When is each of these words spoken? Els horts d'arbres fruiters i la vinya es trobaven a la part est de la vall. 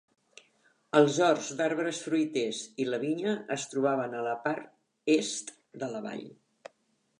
Els 0.99 1.19
horts 1.25 1.49
d'arbres 1.59 1.99
fruiters 2.05 2.63
i 2.85 2.89
la 2.95 3.01
vinya 3.05 3.35
es 3.59 3.67
trobaven 3.75 4.17
a 4.19 4.25
la 4.31 4.35
part 4.49 5.15
est 5.19 5.55
de 5.85 5.93
la 5.95 6.05
vall. 6.11 6.29